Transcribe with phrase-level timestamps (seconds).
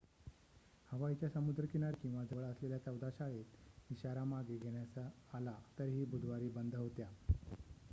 [0.89, 4.99] हवाईच्या समुद्र किनारी किंवा जवळ असलेल्या चौदा शाळेत इशारा मागे घेण्यात
[5.35, 7.09] आला तरीही बुधवारी बंद होत्या